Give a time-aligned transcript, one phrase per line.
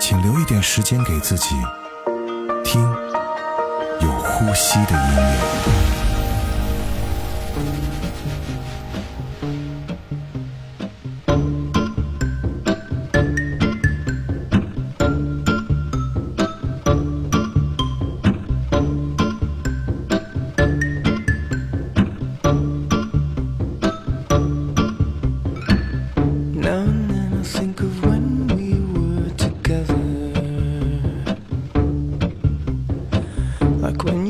[0.00, 1.56] 请留一点时间给自己，
[2.64, 2.80] 听
[4.00, 5.38] 有呼吸的音乐。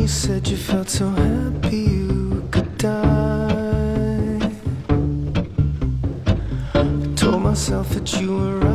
[0.09, 4.51] said you felt so happy you could die.
[6.75, 8.67] I told myself that you were.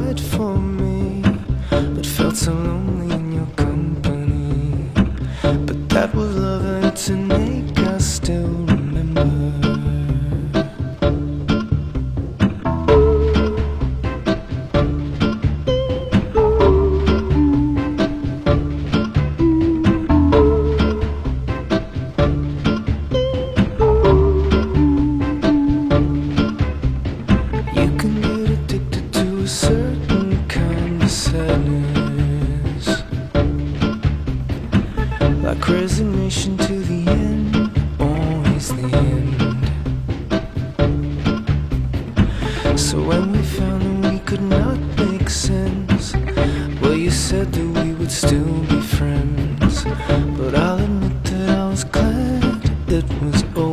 [53.44, 53.73] 是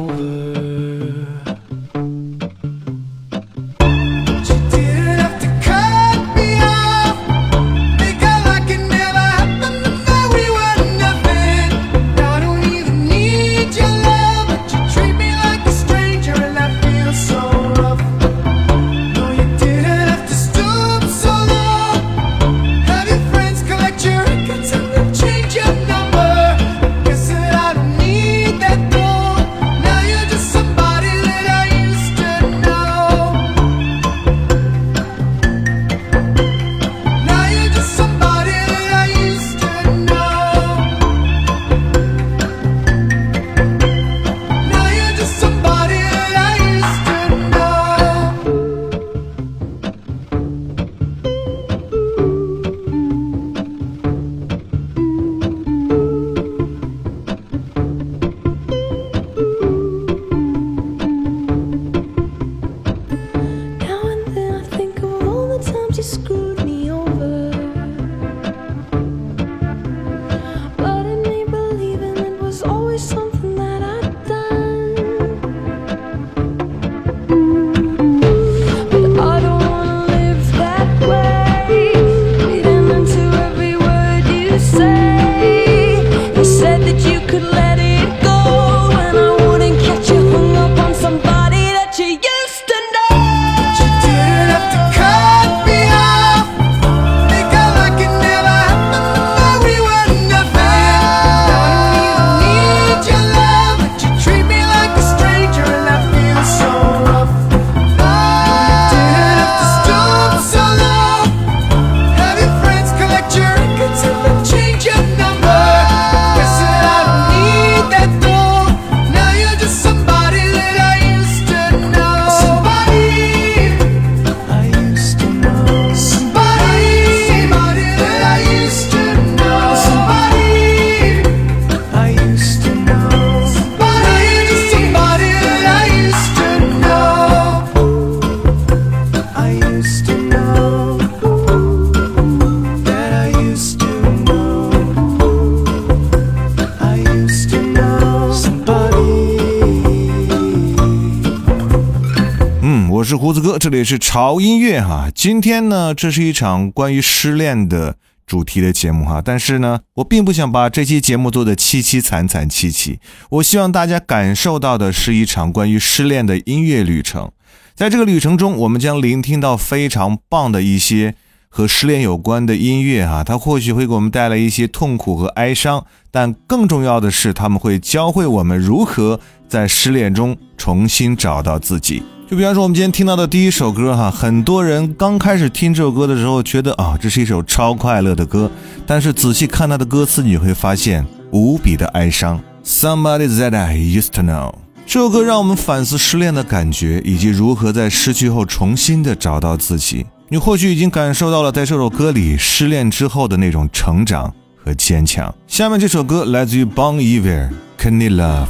[153.81, 155.09] 里是潮音乐哈。
[155.15, 157.97] 今天呢，这是一场关于失恋的
[158.27, 159.23] 主题的节目哈。
[159.25, 163.00] 但是呢，我并不想把这期节目做的凄凄惨惨戚戚。
[163.31, 167.32] 我希望大家感受到的是一场关于失恋的音乐旅程。
[167.75, 171.15] 在这个旅程中，我们将聆听到非常棒的一些
[171.49, 179.19] 和失恋有关的音乐哈，它或许会给我们带来一些痛苦和哀伤，但更重要的是，他们会教会我们如何
[179.49, 182.03] 在失恋中重新找到自己。
[182.31, 188.49] 就比方说，我们今天听到的第一首歌哈，很多人刚开始听这首歌的时候，觉得啊，这是一首超快乐的歌，
[188.87, 192.41] 但是仔细看它的歌词，你会发现无比的哀伤。
[192.65, 194.55] Somebody that I used to know，
[194.87, 200.06] 这首歌让我们反思失恋的感觉，以及如何在失去后重新的找到自己。
[200.29, 204.32] 你或许已经感受到了，在这首歌里失恋之后的那种成长
[204.65, 205.35] 和坚强。
[205.49, 208.47] 下面这首歌来自于 Bon Iver，Can You Love。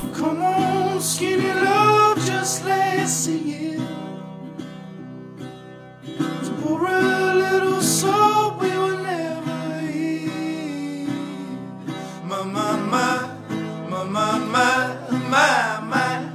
[15.31, 16.33] my mind,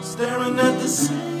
[0.00, 1.31] staring at the sea.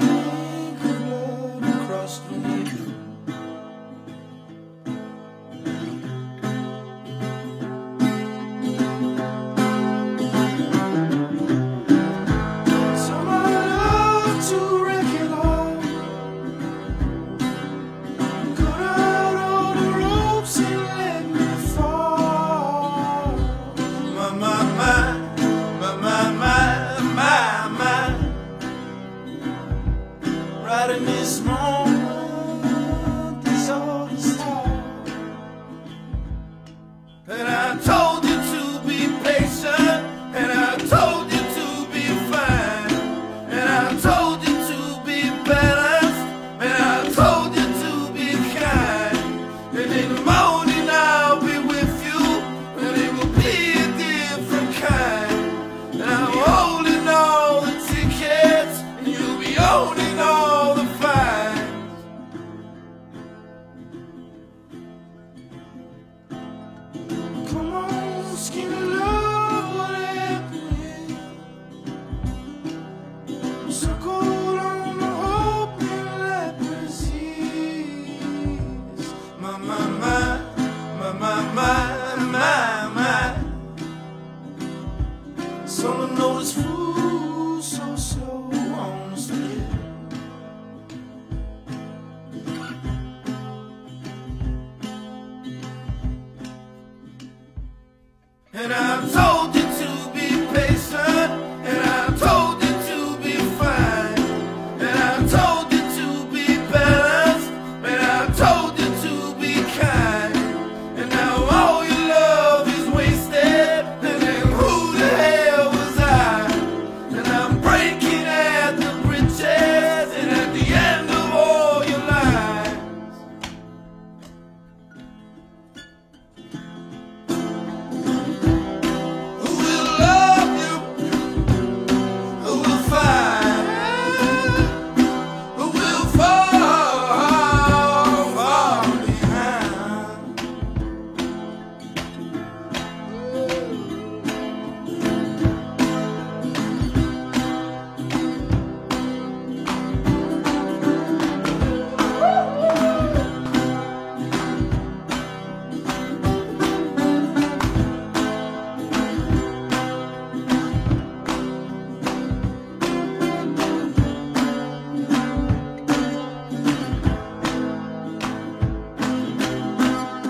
[98.74, 99.31] I'm so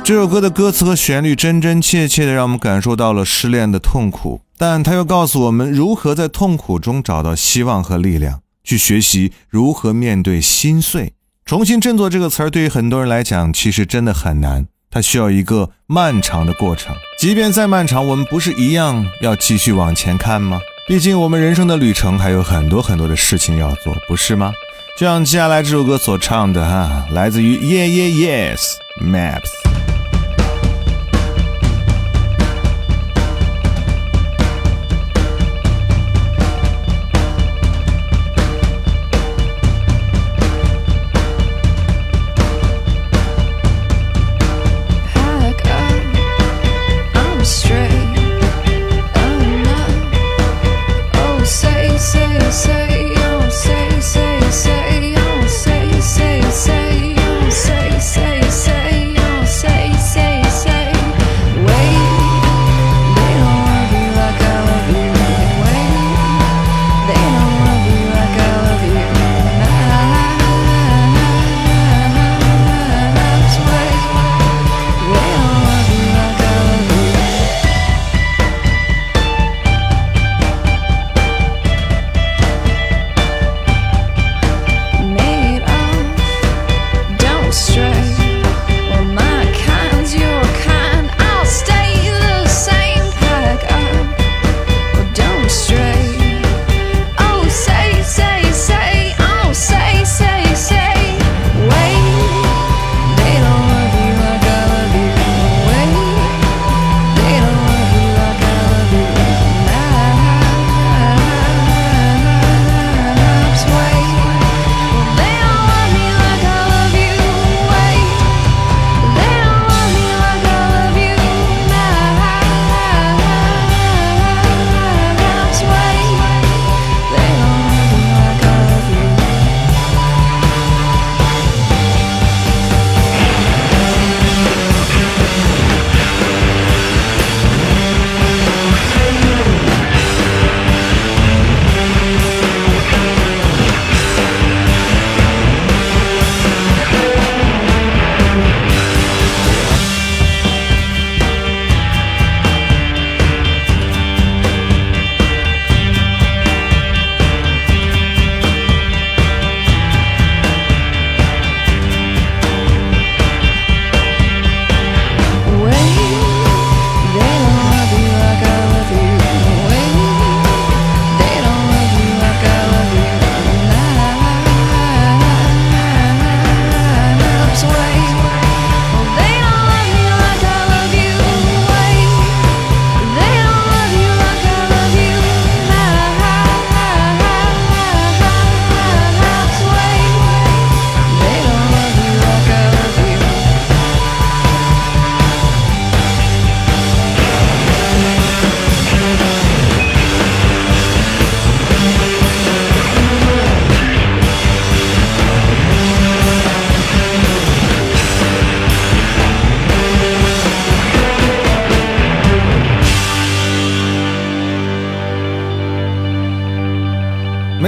[0.04, 11.12] 这首歌的歌词和旋律真真切切的让我们感受到了失恋的痛苦，但它又告诉我们如何在痛苦中找到希望和力量，去学习如何面对心碎。
[11.44, 16.94] 重新振作这个词儿对于很多人来讲其实真的很难，它需要一个漫长的过程。
[17.16, 20.61] 即便再漫长，我们不是一样要继续往前看吗？
[20.88, 24.52] 毕竟我们人生的旅程还有很多很多的事情要做，不是吗？
[24.99, 28.61] 就像接下来这首歌所唱的哈，来自于 Yeah Yeah Yes
[29.00, 29.71] Maps。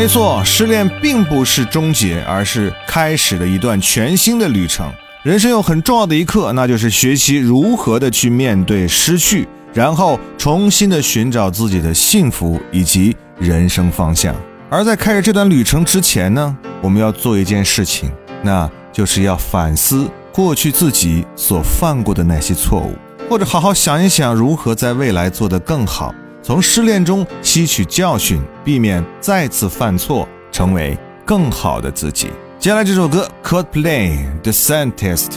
[0.05, 4.87] 没错，失恋并不是终结，而是开始的一段全新的旅程。
[5.23, 14.37] 人生有很重要的一课，那就是学习如何的去面对失去，然后重新的寻找自己的幸福以及人生方向。
[14.69, 22.95] 而在开始这段旅程之前呢，我们要做一件事情，那就是要反思过去自己所犯过的那些错误，
[23.31, 26.15] 或者好好想一想如何在未来做得更好。
[26.45, 32.29] 从失恋中吸取教训，避免再次犯错，成为更好的自己。
[32.59, 35.31] 接下来这首歌，Coldplay The Scientist。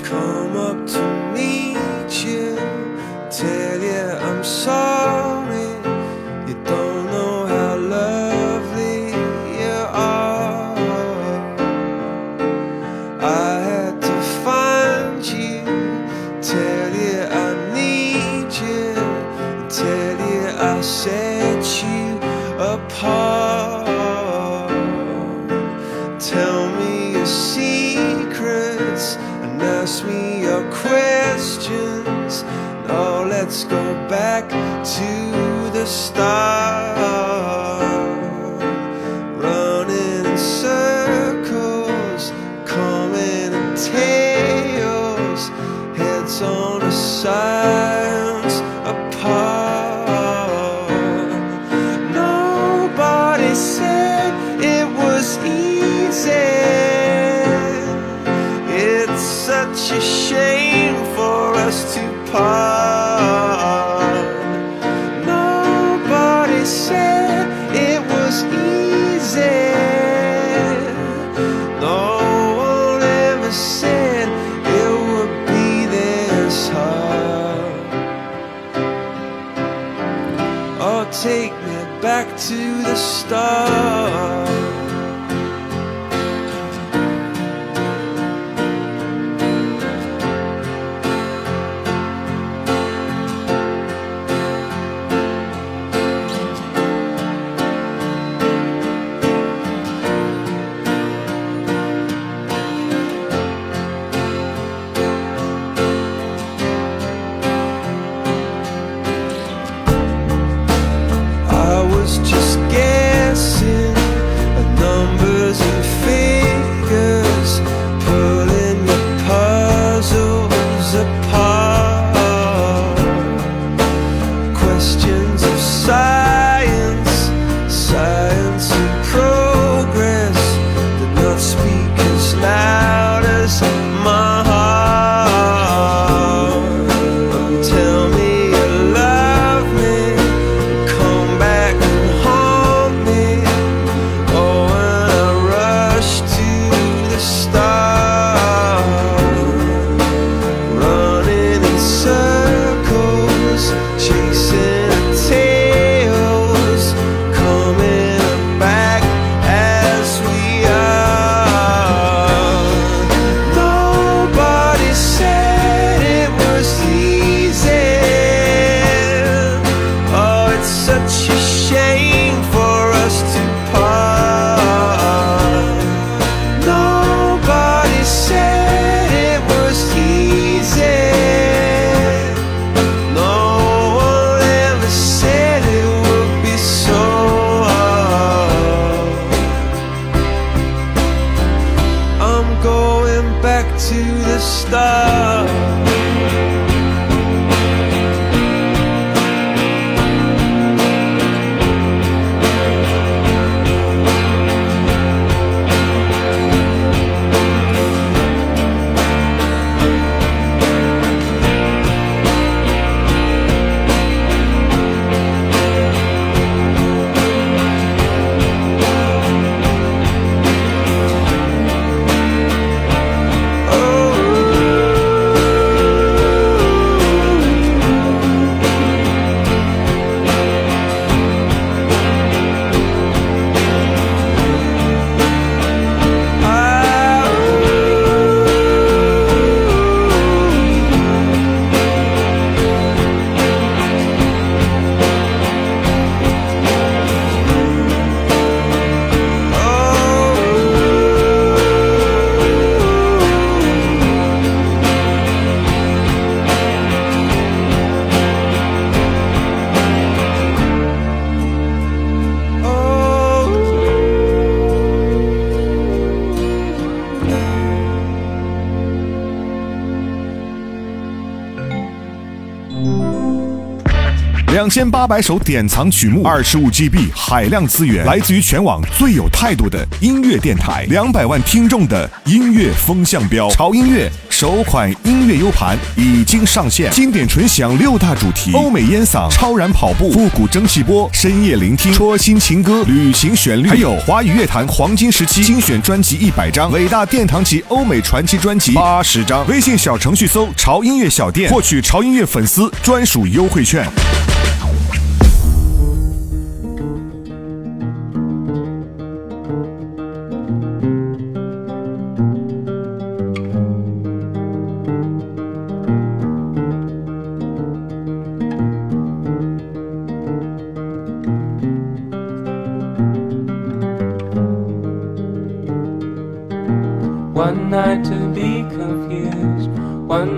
[274.67, 283.49] 两千八百首典藏曲目，二十五 GB 海量资源，来自于全网最有态度的音乐电台，两百万听众的音乐风向标。
[283.51, 299.47] 潮音乐首款音乐 U 盘已经上线，经典纯享六大主题：欧美烟嗓、超燃跑步、复古蒸汽波、深夜聆听、戳心情歌、旅行旋律，还有华语乐坛黄金时期精选专辑一百张，伟大殿堂级欧美传奇专辑八十张。
[299.47, 303.89] 微信小程序搜“潮音乐小店”，获取潮音乐粉丝专属优惠券。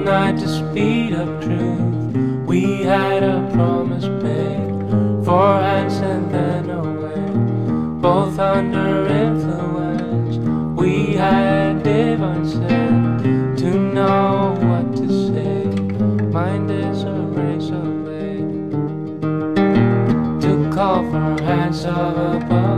[0.04, 2.16] Night to speed up truth.
[2.46, 8.02] We had a promise made, four hands and then away.
[8.02, 10.38] Both under influence,
[10.80, 15.66] we had divine sense to know what to say.
[16.38, 18.72] Mind is a razor blade
[20.42, 22.69] to call for hands of above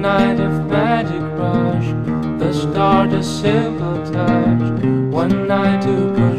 [0.00, 1.88] night of magic rush,
[2.38, 4.82] the start a simple touch.
[5.12, 6.29] One night to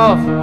[0.00, 0.37] Oh.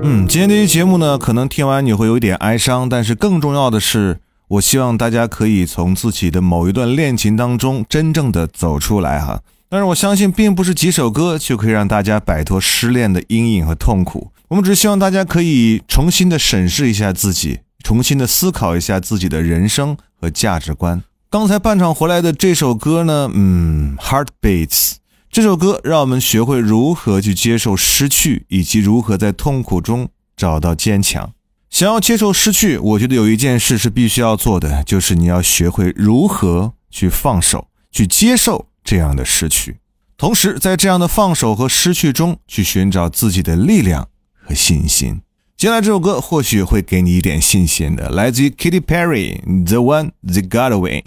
[0.00, 9.40] 嗯，今天这期节目呢，可能听完你会有点哀伤，但是更重要的是，我希望大家可以从自己的某一段恋情当中真正的走出来哈。
[9.68, 14.30] 但是我相信，并不是几首歌就可以让大家摆脱失恋的阴影和痛苦。
[14.48, 21.02] 我们只是希望大家可以重新的审视一下自己，重新的思考一下自己的人生和价值观。
[21.28, 24.94] 刚才半场回来的这首歌呢，嗯，Heartbeats。
[25.30, 31.32] 这首歌让我们学会如何去接受失去，以及如何在痛苦中找到坚强。
[31.70, 39.76] 想要接受失去，我觉得有一件事是必须要做的，就是你要学会如何去放手，去接受这样的失去，
[40.16, 44.08] 同时在这样的放手和失去中去寻找自己的力量
[44.42, 45.20] 和信心。
[45.56, 51.02] 接下来这首歌或许会给你一点信心的，来自于 Katy Perry，《The One That Got Away》。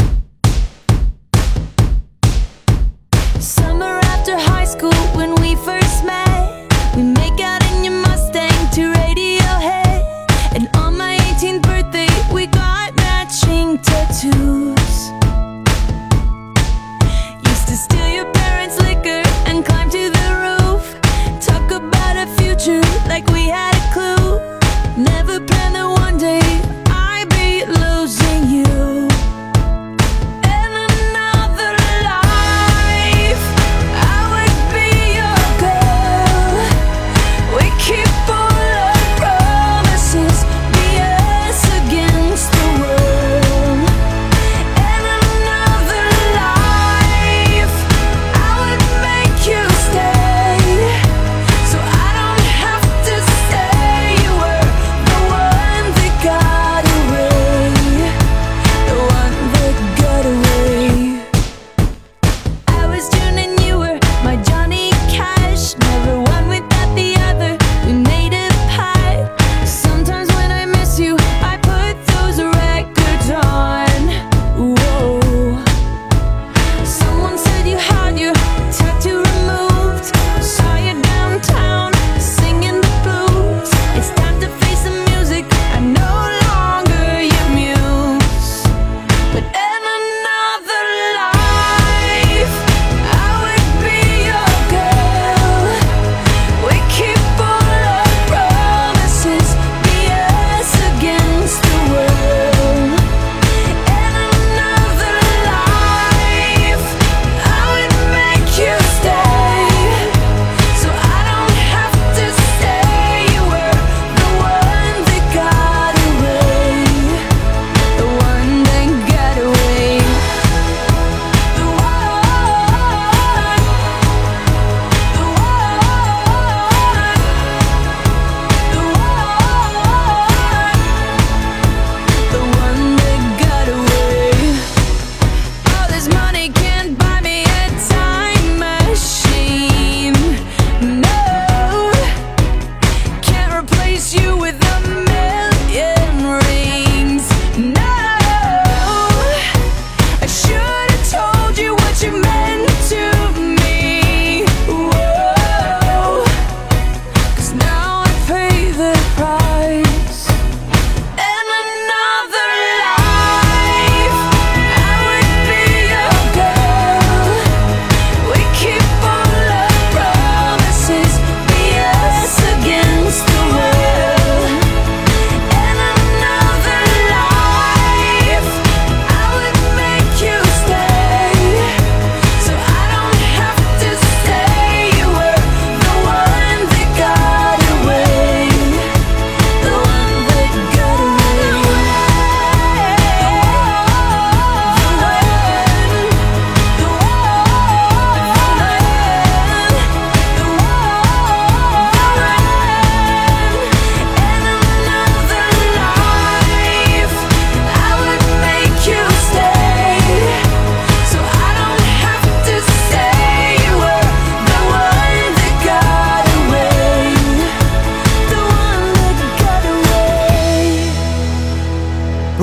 [4.81, 5.10] school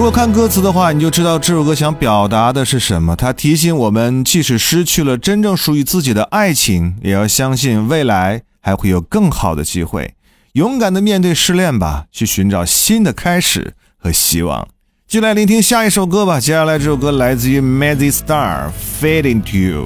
[0.08, 3.14] 果看歌词的话，你就知道这首歌想表达的是什么。
[3.14, 10.14] 它提醒我们，即使失去了真正属于自己的爱情，也要相信未来还会有更好的机会。
[10.52, 14.66] 勇敢的面对失恋吧，去寻找新的开始和希望。
[15.06, 16.40] 进来聆听下一首歌吧。
[16.40, 18.70] 接下来这首歌来自于 Mazzy Star，
[19.02, 19.82] 《Fade Into You》。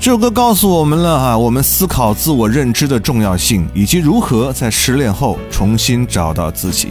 [0.00, 6.88] 这首歌告诉我们了哈，我们思考自我认知的重要性，以及如何在失恋后重新找到自己。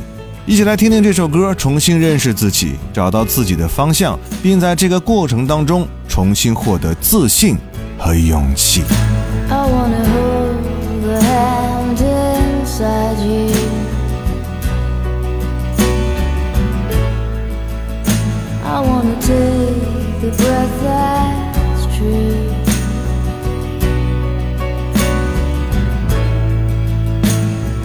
[0.48, 7.58] 一起来听听这首歌，重新认识自己，找到自己的方向，并在这个过程当中重新获得自信
[8.00, 8.82] 和勇气。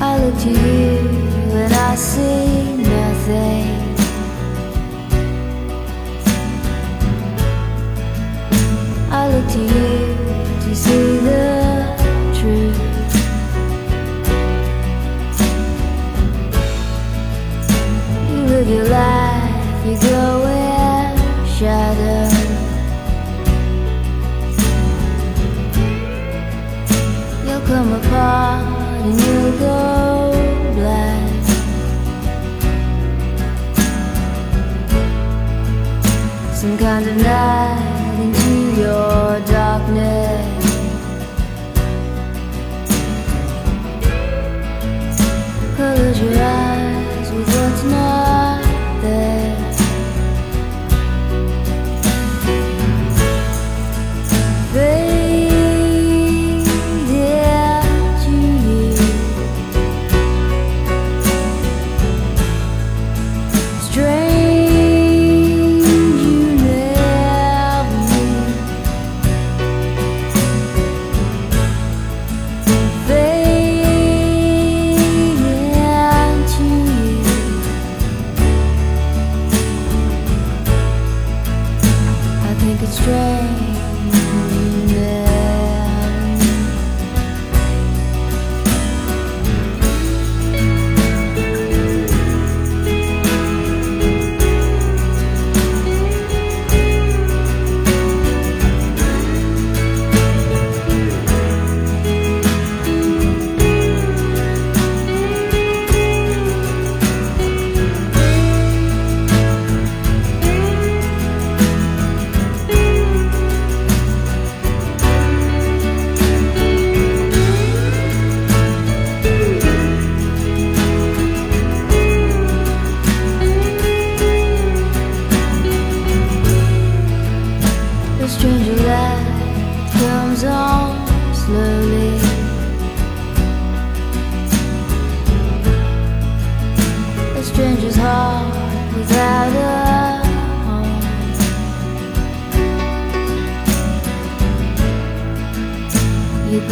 [0.05, 0.99] I look to you
[1.55, 2.52] and I see
[3.33, 3.82] day.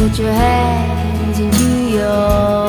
[0.01, 2.60] Put your hands into your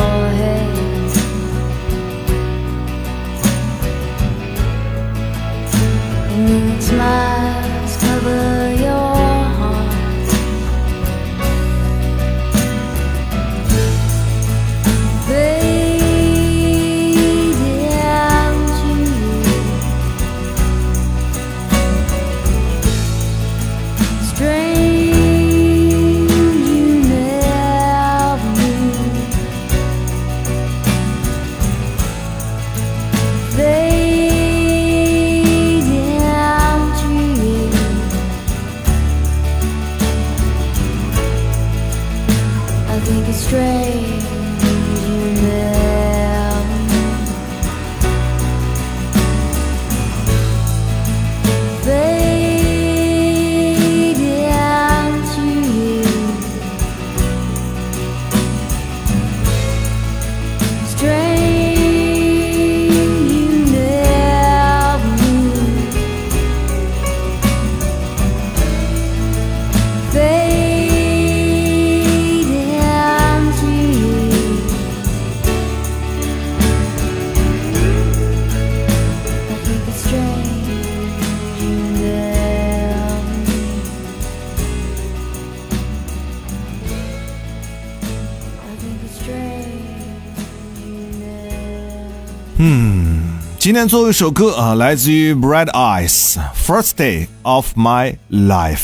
[93.63, 96.35] 今天最后一首歌啊，来自于 Bright Eyes，
[96.67, 98.77] 《First Day of My Life》。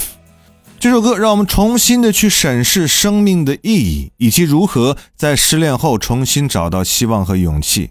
[0.79, 7.91] 这首歌让我们重新的去审视生命的意义，以及如何在失恋后重新找到希望和勇气，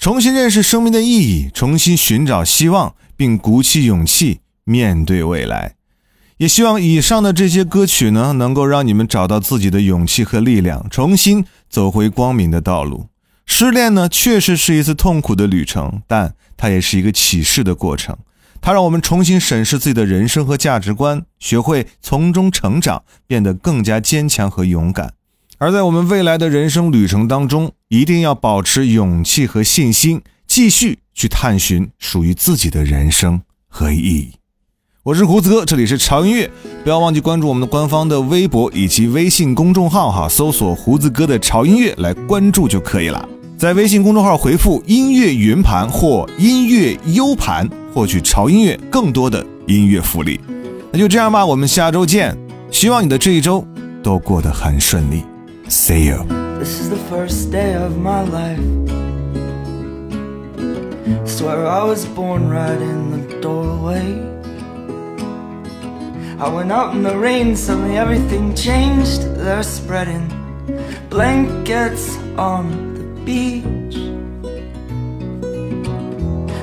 [0.00, 5.76] 重新认识生命的意义，重新寻找希望，并鼓起勇气面对未来。
[6.38, 13.06] 也希望以上的这些歌曲呢，能够让你们找到自己的勇气和力量，重新走回光明的道路。
[13.52, 18.16] 失恋呢，确实是一次痛苦的旅程，但它也是一个启示的过程。
[18.60, 25.14] 它让我们重新审视自己的人生和价值观，学会从中成长，变得更加坚强和勇敢。
[25.58, 34.30] 而在我们未来的人生旅程当中，一定要保持勇气和信心，继续去探寻属于自己的人生和意义。
[35.02, 36.48] 我是胡子哥，这里是潮音乐，
[36.84, 43.28] 不要忘记关注我们的官方的微博以及微信公众号哈，搜索“胡子哥的潮音乐”来关注就可以了。
[43.60, 50.40] 在微信公众号回复“音乐云盘”或“音乐 U 盘”，获取潮音乐更多的音乐福利。
[50.90, 52.34] 那就这样吧，我们下周见。
[52.70, 53.62] 希望你的这一周
[54.02, 55.24] 都过得很顺利。
[55.68, 56.24] See you。
[56.58, 58.58] This is the first day of my life.
[61.26, 64.16] Swear I was born right in the doorway.
[66.38, 69.20] I went out in the rain, suddenly everything changed.
[69.36, 70.30] They're spreading
[71.10, 73.96] blankets on the beach.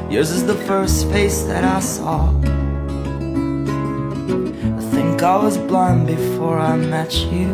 [0.09, 2.29] Yours is the first face that I saw.
[4.79, 7.49] I think I was blind before I met you.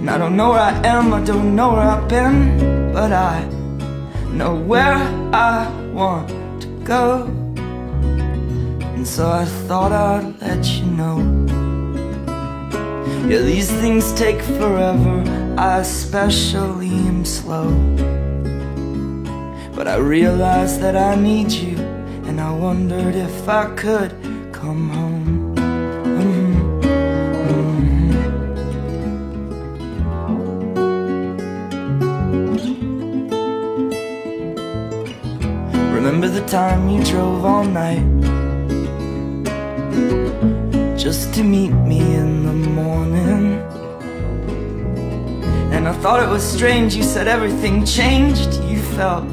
[0.00, 3.44] And I don't know where I am, I don't know where I've been, but I
[4.32, 4.96] know where
[5.32, 6.28] I want
[6.62, 7.24] to go.
[8.94, 11.18] And so I thought I'd let you know.
[13.28, 15.22] Yeah, these things take forever,
[15.56, 17.70] I especially am slow.
[19.74, 21.78] But I realized that I need you,
[22.26, 24.12] and I wondered if I could
[24.52, 25.54] come home.
[26.18, 26.82] Mhm,
[27.46, 27.74] mhm.
[35.94, 38.04] Remember the time you drove all night
[40.96, 43.63] just to meet me in the morning?
[46.04, 48.62] Thought it was strange, you said everything changed.
[48.64, 49.24] You felt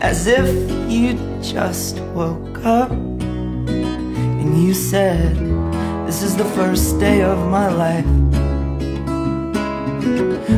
[0.00, 0.48] as if
[0.90, 2.90] you just woke up.
[2.90, 5.36] And you said,
[6.04, 8.04] This is the first day of my life.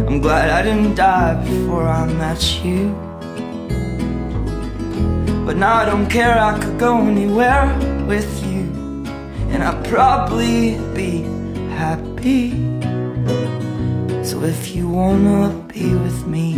[0.08, 2.94] I'm glad I didn't die before I met you.
[5.44, 7.66] But now I don't care, I could go anywhere
[8.06, 8.64] with you.
[9.52, 11.20] And I'd probably be
[11.76, 12.67] happy.
[14.40, 16.54] If you wanna be with me,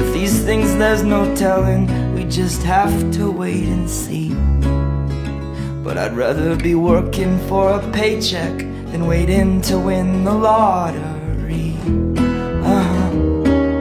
[0.00, 4.34] if these things there's no telling, we just have to wait and see.
[5.84, 8.58] But I'd rather be working for a paycheck
[8.90, 11.76] than waiting to win the lottery.
[12.64, 13.10] Uh-huh.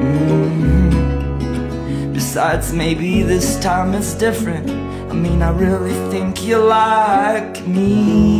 [0.03, 0.93] Mhm.
[2.13, 4.69] Besides, maybe this time it's different.
[5.09, 8.39] I mean, I really think you like me.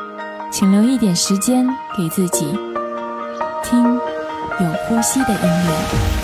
[0.51, 1.65] 请留一点时间
[1.97, 2.45] 给自己，
[3.63, 3.81] 听
[4.59, 6.20] 有呼吸的音乐。